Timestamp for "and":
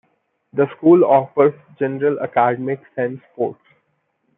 2.97-3.21